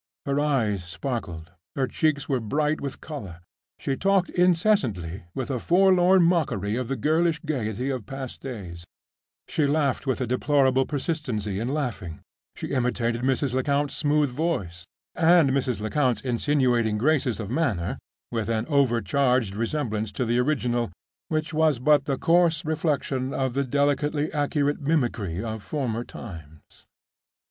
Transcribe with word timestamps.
Her 0.25 0.39
eyes 0.39 0.83
sparkled; 0.85 1.51
her 1.75 1.85
cheeks 1.85 2.27
were 2.27 2.39
bright 2.39 2.81
with 2.81 3.01
color; 3.01 3.41
she 3.77 3.95
talked 3.95 4.31
incessantly, 4.31 5.25
with 5.35 5.51
a 5.51 5.59
forlorn 5.59 6.23
mockery 6.23 6.75
of 6.75 6.87
the 6.87 6.95
girlish 6.95 7.39
gayety 7.45 7.91
of 7.91 8.07
past 8.07 8.41
days; 8.41 8.83
she 9.47 9.67
laughed 9.67 10.07
with 10.07 10.19
a 10.19 10.25
deplorable 10.25 10.87
persistency 10.87 11.59
in 11.59 11.67
laughing; 11.67 12.21
she 12.55 12.71
imitated 12.71 13.21
Mrs. 13.21 13.53
Lecount's 13.53 13.95
smooth 13.95 14.31
voice, 14.31 14.87
and 15.13 15.51
Mrs. 15.51 15.81
Lecount's 15.81 16.21
insinuating 16.21 16.97
graces 16.97 17.39
of 17.39 17.51
manner 17.51 17.99
with 18.31 18.49
an 18.49 18.65
overcharged 18.69 19.53
resemblance 19.55 20.11
to 20.13 20.25
the 20.25 20.39
original, 20.39 20.89
which 21.27 21.53
was 21.53 21.77
but 21.77 22.05
the 22.05 22.17
coarse 22.17 22.65
reflection 22.65 23.35
of 23.35 23.53
the 23.53 23.63
delicately 23.63 24.33
accurate 24.33 24.81
mimicry 24.81 25.43
of 25.43 25.61
former 25.61 26.03
times. 26.03 26.87